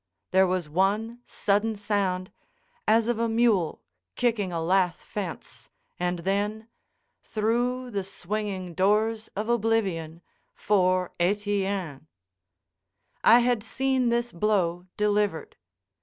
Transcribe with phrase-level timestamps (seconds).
[0.31, 2.31] There was one sudden sound,
[2.87, 3.83] as of a mule
[4.15, 10.23] kicking a lath fence, and then—through the swinging doors of oblivion
[10.55, 12.07] for Etienne.
[13.23, 15.55] I had seen this blow delivered.